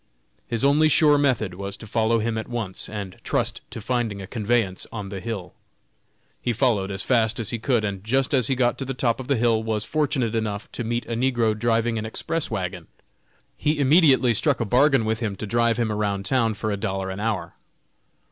[0.47, 4.25] His only sure method was to follow him at once, and trust to finding a
[4.25, 5.53] conveyance on the hill.
[6.41, 9.19] He followed as fast as he could, and just as he got to the top
[9.19, 12.87] of the hill was fortunate enough to meet a negro driving an express wagon.
[13.55, 17.11] He immediately struck a bargain with him to drive him around town for a dollar
[17.11, 17.53] an hour.